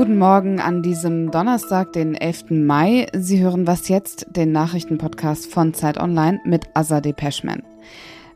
[0.00, 2.52] Guten Morgen an diesem Donnerstag, den 11.
[2.52, 3.06] Mai.
[3.12, 7.62] Sie hören was jetzt, den Nachrichtenpodcast von Zeit Online mit Azadeh Peschman.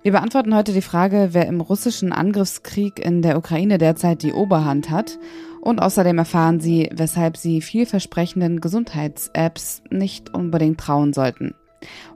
[0.02, 4.90] Wir beantworten heute die Frage, wer im russischen Angriffskrieg in der Ukraine derzeit die Oberhand
[4.90, 5.18] hat.
[5.62, 11.54] Und außerdem erfahren Sie, weshalb Sie vielversprechenden Gesundheits-Apps nicht unbedingt trauen sollten.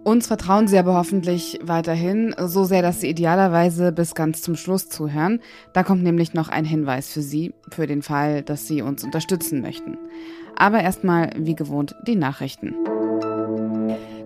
[0.05, 4.89] Uns vertrauen Sie aber hoffentlich weiterhin, so sehr, dass Sie idealerweise bis ganz zum Schluss
[4.89, 5.41] zuhören.
[5.73, 9.61] Da kommt nämlich noch ein Hinweis für Sie, für den Fall, dass Sie uns unterstützen
[9.61, 9.99] möchten.
[10.57, 12.75] Aber erstmal, wie gewohnt, die Nachrichten.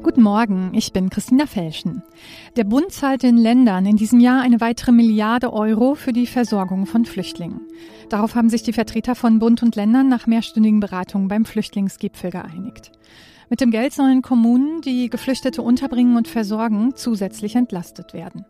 [0.03, 2.03] Guten Morgen, ich bin Christina Felschen.
[2.57, 6.87] Der Bund zahlt den Ländern in diesem Jahr eine weitere Milliarde Euro für die Versorgung
[6.87, 7.61] von Flüchtlingen.
[8.09, 12.91] Darauf haben sich die Vertreter von Bund und Ländern nach mehrstündigen Beratungen beim Flüchtlingsgipfel geeinigt.
[13.53, 18.47] Mit dem Geld sollen Kommunen, die Geflüchtete unterbringen und versorgen, zusätzlich entlastet werden.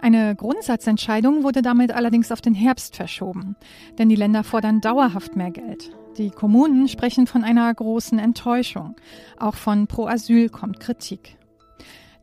[0.00, 3.54] Eine Grundsatzentscheidung wurde damit allerdings auf den Herbst verschoben,
[3.96, 5.92] denn die Länder fordern dauerhaft mehr Geld.
[6.18, 8.96] Die Kommunen sprechen von einer großen Enttäuschung.
[9.38, 11.36] Auch von Pro Asyl kommt Kritik.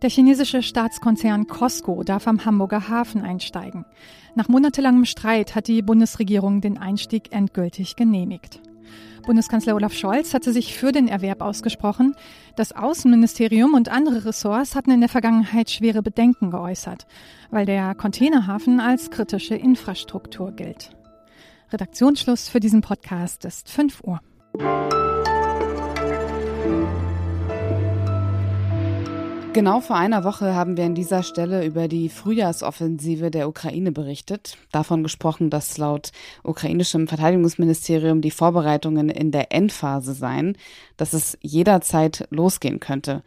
[0.02, 3.86] Der chinesische Staatskonzern Costco darf am Hamburger Hafen einsteigen.
[4.36, 8.60] Nach monatelangem Streit hat die Bundesregierung den Einstieg endgültig genehmigt.
[9.22, 12.16] Bundeskanzler Olaf Scholz hatte sich für den Erwerb ausgesprochen.
[12.56, 17.06] Das Außenministerium und andere Ressorts hatten in der Vergangenheit schwere Bedenken geäußert,
[17.50, 20.92] weil der Containerhafen als kritische Infrastruktur gilt.
[21.72, 24.20] Redaktionsschluss für diesen Podcast ist 5 Uhr.
[29.54, 34.58] Genau vor einer Woche haben wir an dieser Stelle über die Frühjahrsoffensive der Ukraine berichtet.
[34.72, 36.12] Davon gesprochen, dass laut
[36.44, 40.58] ukrainischem Verteidigungsministerium die Vorbereitungen in der Endphase seien,
[40.96, 43.24] dass es jederzeit losgehen könnte.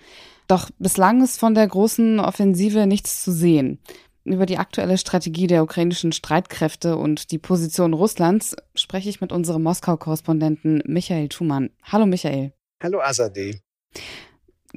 [0.48, 3.78] Doch bislang ist von der großen Offensive nichts zu sehen.
[4.24, 9.62] Über die aktuelle Strategie der ukrainischen Streitkräfte und die Position Russlands spreche ich mit unserem
[9.62, 11.68] Moskau-Korrespondenten Michael Thumann.
[11.82, 12.54] Hallo Michael.
[12.82, 13.60] Hallo Azadeh.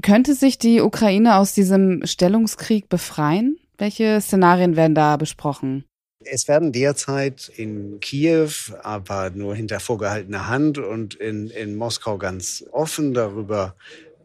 [0.02, 3.58] Könnte sich die Ukraine aus diesem Stellungskrieg befreien?
[3.78, 5.86] Welche Szenarien werden da besprochen?
[6.24, 8.52] Es werden derzeit in Kiew,
[8.84, 13.76] aber nur hinter vorgehaltener Hand und in, in Moskau ganz offen darüber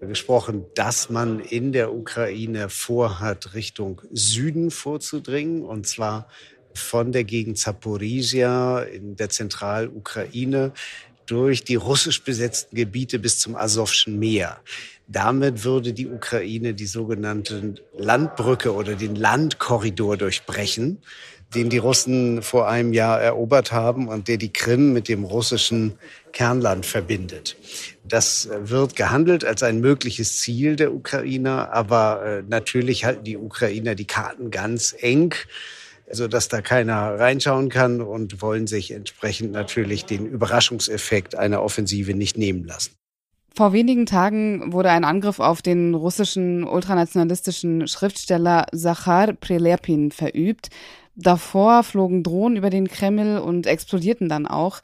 [0.01, 6.29] gesprochen, dass man in der Ukraine vorhat, Richtung Süden vorzudringen, und zwar
[6.75, 10.73] von der Gegend Zaporizhia in der Zentralukraine
[11.27, 14.59] durch die russisch besetzten Gebiete bis zum Asowschen Meer.
[15.09, 20.99] Damit würde die Ukraine die sogenannte Landbrücke oder den Landkorridor durchbrechen,
[21.55, 25.99] den die Russen vor einem Jahr erobert haben und der die Krim mit dem russischen
[26.33, 27.57] Kernland verbindet.
[28.05, 33.95] Das wird gehandelt als ein mögliches Ziel der Ukrainer, aber äh, natürlich halten die Ukrainer
[33.95, 35.35] die Karten ganz eng
[36.11, 42.15] so dass da keiner reinschauen kann und wollen sich entsprechend natürlich den Überraschungseffekt einer Offensive
[42.15, 42.93] nicht nehmen lassen.
[43.55, 50.71] Vor wenigen Tagen wurde ein Angriff auf den russischen ultranationalistischen Schriftsteller Zachar Prelepin verübt.
[51.17, 54.81] Davor flogen Drohnen über den Kreml und explodierten dann auch.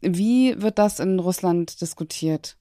[0.00, 2.56] Wie wird das in Russland diskutiert?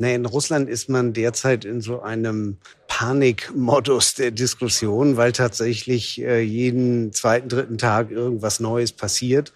[0.00, 6.40] Nee, in Russland ist man derzeit in so einem Panikmodus der Diskussion, weil tatsächlich äh,
[6.40, 9.52] jeden zweiten, dritten Tag irgendwas Neues passiert.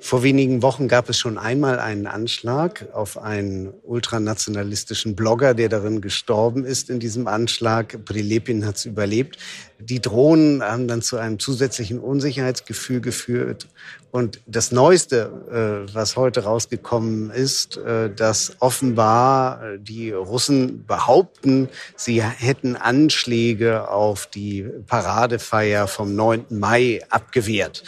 [0.00, 6.00] Vor wenigen Wochen gab es schon einmal einen Anschlag auf einen ultranationalistischen Blogger, der darin
[6.00, 8.04] gestorben ist in diesem Anschlag.
[8.04, 9.38] Prilepin hat es überlebt.
[9.80, 13.66] Die Drohnen haben dann zu einem zusätzlichen Unsicherheitsgefühl geführt.
[14.10, 21.68] Und das Neueste, äh, was heute rausgekommen ist, äh, dass offenbar äh, die Russen behaupten,
[21.94, 26.46] sie hätten Anschläge auf die Paradefeier vom 9.
[26.50, 27.84] Mai abgewehrt.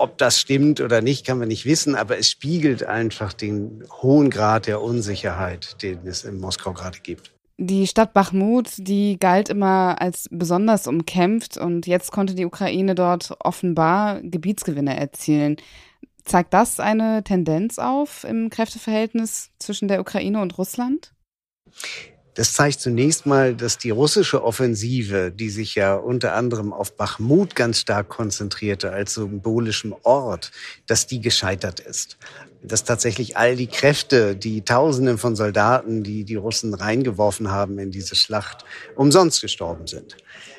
[0.00, 4.30] Ob das stimmt oder nicht, kann man nicht wissen, aber es spiegelt einfach den hohen
[4.30, 7.32] Grad der Unsicherheit, den es in Moskau gerade gibt.
[7.58, 13.34] Die Stadt Bachmut, die galt immer als besonders umkämpft und jetzt konnte die Ukraine dort
[13.40, 15.56] offenbar Gebietsgewinne erzielen.
[16.24, 21.12] Zeigt das eine Tendenz auf im Kräfteverhältnis zwischen der Ukraine und Russland?
[22.34, 27.56] Das zeigt zunächst mal, dass die russische Offensive, die sich ja unter anderem auf Bachmut
[27.56, 30.52] ganz stark konzentrierte als symbolischem Ort,
[30.86, 32.18] dass die gescheitert ist.
[32.62, 37.90] Dass tatsächlich all die Kräfte, die Tausenden von Soldaten, die die Russen reingeworfen haben in
[37.90, 40.16] diese Schlacht, umsonst gestorben sind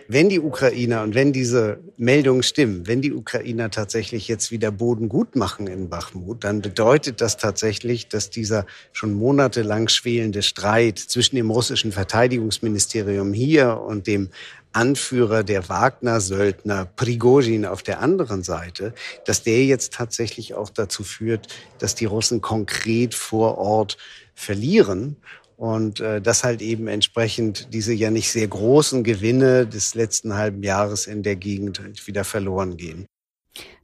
[0.08, 5.10] wenn die Ukrainer und wenn diese Meldungen stimmen, wenn die Ukrainer tatsächlich jetzt wieder Boden
[5.10, 11.36] gut machen in Bachmut, dann bedeutet das tatsächlich, dass dieser schon monatelang schwelende Streit zwischen
[11.36, 14.30] dem russischen Verteidigungsministerium hier und dem
[14.74, 18.94] Anführer der Wagner-Söldner Prigozhin auf der anderen Seite,
[19.26, 21.48] dass der jetzt tatsächlich auch dazu führt,
[21.80, 23.98] dass die Russen konkret vor Ort
[24.34, 25.18] verlieren
[25.62, 30.64] und äh, dass halt eben entsprechend diese ja nicht sehr großen Gewinne des letzten halben
[30.64, 33.06] Jahres in der Gegend wieder verloren gehen.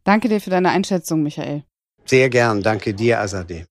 [0.03, 1.61] Danke dir für deine Einschätzung, Michael.
[2.03, 2.63] Sehr gern.
[2.63, 3.65] Danke dir, Azadeh.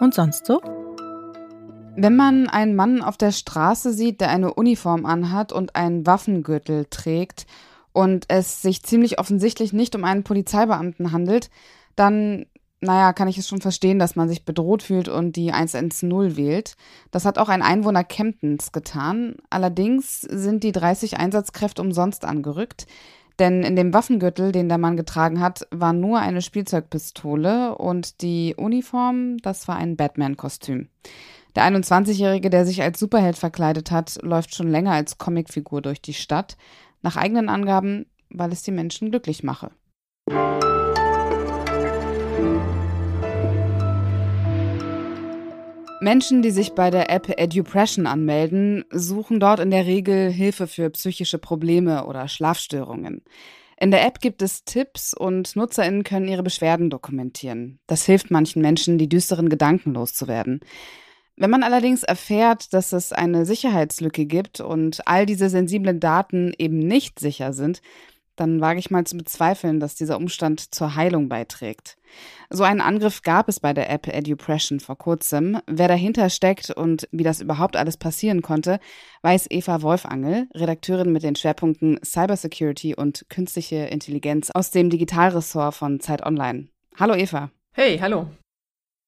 [0.00, 0.60] Und sonst so?
[1.94, 6.86] Wenn man einen Mann auf der Straße sieht, der eine Uniform anhat und einen Waffengürtel
[6.90, 7.46] trägt
[7.92, 11.48] und es sich ziemlich offensichtlich nicht um einen Polizeibeamten handelt,
[11.98, 12.46] dann,
[12.80, 16.76] naja, kann ich es schon verstehen, dass man sich bedroht fühlt und die 110 wählt.
[17.10, 19.36] Das hat auch ein Einwohner Kemptens getan.
[19.50, 22.86] Allerdings sind die 30 Einsatzkräfte umsonst angerückt.
[23.38, 28.54] Denn in dem Waffengürtel, den der Mann getragen hat, war nur eine Spielzeugpistole und die
[28.56, 30.88] Uniform, das war ein Batman-Kostüm.
[31.54, 36.14] Der 21-Jährige, der sich als Superheld verkleidet hat, läuft schon länger als Comicfigur durch die
[36.14, 36.56] Stadt.
[37.02, 39.70] Nach eigenen Angaben, weil es die Menschen glücklich mache.
[46.00, 50.90] Menschen, die sich bei der App Edupression anmelden, suchen dort in der Regel Hilfe für
[50.90, 53.22] psychische Probleme oder Schlafstörungen.
[53.80, 57.80] In der App gibt es Tipps und Nutzerinnen können ihre Beschwerden dokumentieren.
[57.88, 60.60] Das hilft manchen Menschen, die düsteren Gedanken loszuwerden.
[61.36, 66.78] Wenn man allerdings erfährt, dass es eine Sicherheitslücke gibt und all diese sensiblen Daten eben
[66.78, 67.80] nicht sicher sind,
[68.40, 71.96] dann wage ich mal zu bezweifeln, dass dieser Umstand zur Heilung beiträgt.
[72.50, 75.60] So einen Angriff gab es bei der App Edupression vor kurzem.
[75.66, 78.80] Wer dahinter steckt und wie das überhaupt alles passieren konnte,
[79.22, 86.00] weiß Eva Wolfangel, Redakteurin mit den Schwerpunkten Cybersecurity und künstliche Intelligenz aus dem Digitalressort von
[86.00, 86.68] Zeit Online.
[86.96, 87.50] Hallo Eva.
[87.72, 88.28] Hey, hallo.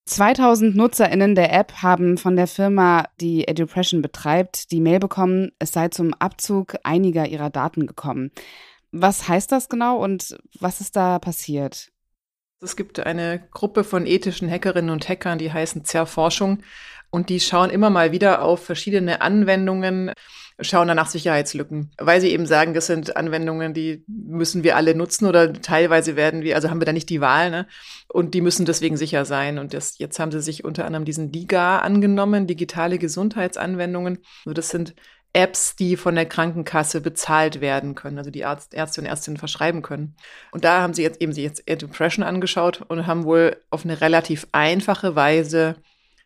[0.06, 5.70] 2000 NutzerInnen der App haben von der Firma, die Edupression betreibt, die Mail bekommen, es
[5.70, 8.32] sei zum Abzug einiger ihrer Daten gekommen.
[8.92, 11.90] Was heißt das genau und was ist da passiert?
[12.62, 16.62] Es gibt eine Gruppe von ethischen Hackerinnen und Hackern, die heißen Zerforschung
[17.10, 20.12] und die schauen immer mal wieder auf verschiedene Anwendungen,
[20.60, 24.94] schauen dann nach Sicherheitslücken, weil sie eben sagen, das sind Anwendungen, die müssen wir alle
[24.94, 27.66] nutzen oder teilweise werden wir, also haben wir da nicht die Wahl, ne?
[28.08, 29.58] Und die müssen deswegen sicher sein.
[29.58, 34.18] Und das, jetzt haben sie sich unter anderem diesen DIGA angenommen, digitale Gesundheitsanwendungen.
[34.44, 34.94] Also das sind
[35.32, 39.82] Apps, die von der Krankenkasse bezahlt werden können, also die Arzt, Ärzte und Ärztinnen verschreiben
[39.82, 40.16] können.
[40.50, 44.00] Und da haben sie jetzt eben sich jetzt Depression angeschaut und haben wohl auf eine
[44.00, 45.76] relativ einfache Weise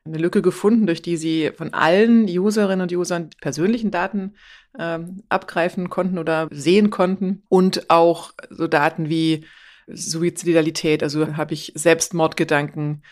[0.06, 4.34] eine Lücke gefunden, durch die sie von allen Userinnen und Usern persönlichen Daten
[4.78, 9.46] ähm, abgreifen konnten oder sehen konnten und auch so Daten wie
[9.86, 13.02] Suizidalität, also habe ich Selbstmordgedanken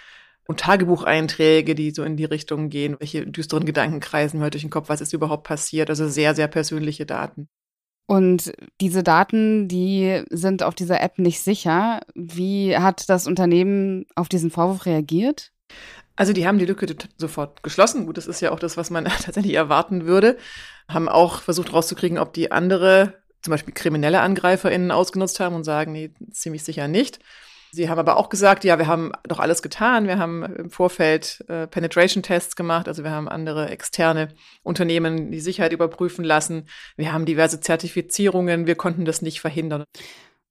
[0.47, 4.71] und Tagebucheinträge, die so in die Richtung gehen, welche düsteren Gedanken kreisen mir durch den
[4.71, 7.49] Kopf, was ist überhaupt passiert, also sehr, sehr persönliche Daten.
[8.07, 12.01] Und diese Daten, die sind auf dieser App nicht sicher.
[12.15, 15.53] Wie hat das Unternehmen auf diesen Vorwurf reagiert?
[16.17, 18.07] Also die haben die Lücke sofort geschlossen.
[18.07, 20.37] Gut, das ist ja auch das, was man tatsächlich erwarten würde.
[20.89, 25.93] Haben auch versucht rauszukriegen, ob die andere, zum Beispiel kriminelle AngreiferInnen ausgenutzt haben und sagen,
[25.93, 27.21] nee, ziemlich sicher nicht.
[27.75, 30.07] Sie haben aber auch gesagt, ja, wir haben doch alles getan.
[30.07, 34.29] Wir haben im Vorfeld äh, Penetration-Tests gemacht, also wir haben andere externe
[34.63, 36.69] Unternehmen die Sicherheit überprüfen lassen.
[36.97, 38.67] Wir haben diverse Zertifizierungen.
[38.67, 39.85] Wir konnten das nicht verhindern.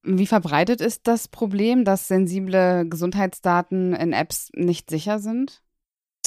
[0.04, 5.62] Wie verbreitet ist das Problem, dass sensible Gesundheitsdaten in Apps nicht sicher sind?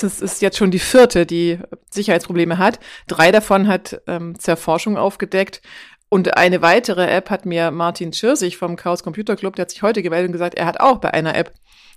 [0.01, 1.59] Das ist jetzt schon die vierte, die
[1.91, 2.81] Sicherheitsprobleme hat.
[3.07, 5.63] Drei davon hat ähm, Zerforschung aufgedeckt.
[6.15, 9.83] Und eine weitere App hat mir Martin Schirsich vom Chaos Computer Club, der hat sich
[9.83, 11.53] heute gemeldet und gesagt, er hat auch bei einer App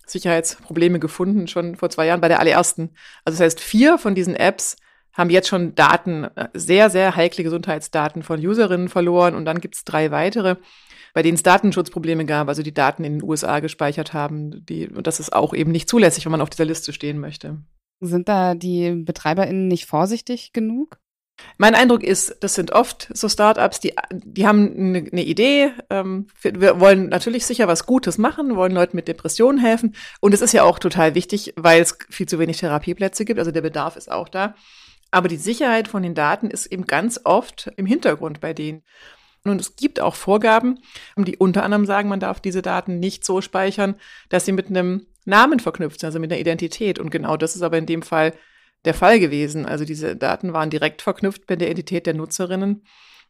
[0.08, 2.96] Sicherheitsprobleme gefunden, schon vor zwei Jahren bei der allerersten.
[3.26, 4.78] Also das heißt, vier von diesen Apps
[5.14, 9.36] haben jetzt schon Daten, sehr, sehr heikle Gesundheitsdaten von Userinnen verloren.
[9.36, 10.56] Und dann gibt es drei weitere,
[11.14, 14.66] bei denen es Datenschutzprobleme gab, also die Daten in den USA gespeichert haben.
[14.66, 17.60] Die, und das ist auch eben nicht zulässig, wenn man auf dieser Liste stehen möchte.
[18.00, 20.98] Sind da die BetreiberInnen nicht vorsichtig genug?
[21.58, 26.28] Mein Eindruck ist, das sind oft so Startups, die, die haben eine, eine Idee, ähm,
[26.42, 29.96] wir wollen natürlich sicher was Gutes machen, wollen Leuten mit Depressionen helfen.
[30.20, 33.52] Und es ist ja auch total wichtig, weil es viel zu wenig Therapieplätze gibt, also
[33.52, 34.56] der Bedarf ist auch da.
[35.10, 38.84] Aber die Sicherheit von den Daten ist eben ganz oft im Hintergrund bei denen.
[39.44, 40.80] Und es gibt auch Vorgaben,
[41.16, 43.96] die unter anderem sagen, man darf diese Daten nicht so speichern,
[44.30, 47.00] dass sie mit einem Namen verknüpft sind, also mit einer Identität.
[47.00, 48.34] Und genau das ist aber in dem Fall
[48.86, 49.66] der Fall gewesen.
[49.66, 52.84] Also diese Daten waren direkt verknüpft mit der Identität der Nutzerinnen.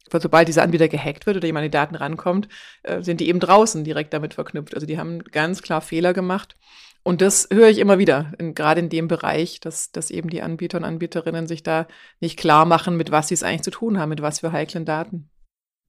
[0.10, 2.48] Weil sobald dieser Anbieter gehackt wird oder jemand an die Daten rankommt,
[2.84, 4.74] äh, sind die eben draußen direkt damit verknüpft.
[4.74, 6.56] Also die haben ganz klar Fehler gemacht.
[7.04, 10.42] Und das höre ich immer wieder, in, gerade in dem Bereich, dass, dass eben die
[10.42, 11.88] Anbieter und Anbieterinnen sich da
[12.20, 14.86] nicht klar machen, mit was sie es eigentlich zu tun haben, mit was für heiklen
[14.86, 15.30] Daten.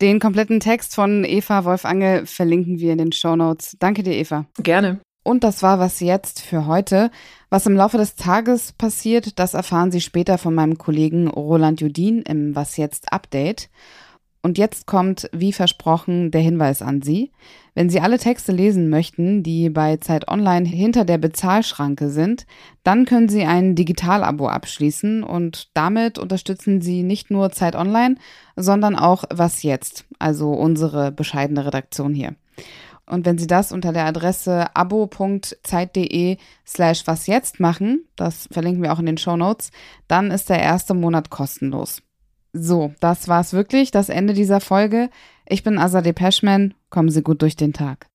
[0.01, 3.77] Den kompletten Text von Eva Wolfange verlinken wir in den Show Notes.
[3.81, 4.47] Danke dir, Eva.
[4.59, 5.01] Gerne.
[5.29, 7.11] Und das war was jetzt für heute.
[7.51, 12.23] Was im Laufe des Tages passiert, das erfahren Sie später von meinem Kollegen Roland Judin
[12.23, 13.69] im Was jetzt Update.
[14.41, 17.31] Und jetzt kommt, wie versprochen, der Hinweis an Sie.
[17.75, 22.47] Wenn Sie alle Texte lesen möchten, die bei Zeit Online hinter der Bezahlschranke sind,
[22.83, 28.15] dann können Sie ein Digitalabo abschließen und damit unterstützen Sie nicht nur Zeit Online,
[28.57, 32.35] sondern auch Was jetzt, also unsere bescheidene Redaktion hier.
[33.09, 36.37] Und wenn Sie das unter der Adresse abo.zeit.de
[36.67, 39.71] slash was jetzt machen, das verlinken wir auch in den Show Notes,
[40.09, 42.03] dann ist der erste Monat kostenlos.
[42.53, 45.11] So, das war's wirklich, das Ende dieser Folge.
[45.47, 46.75] Ich bin Azadeh Peschman.
[46.91, 48.07] Kommen Sie gut durch den Tag.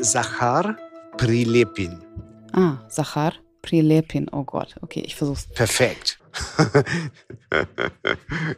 [0.00, 0.76] Sachar
[1.16, 1.98] Prilepin.
[2.52, 4.28] Ah, Sachar Prilepin.
[4.30, 4.76] Oh Gott.
[4.82, 5.46] Okay, ich versuch's.
[5.48, 6.18] Perfekt.